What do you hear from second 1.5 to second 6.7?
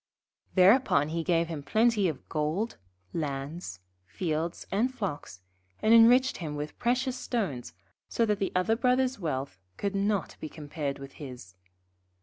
plenty of gold, lands, fields, and flocks, and enriched him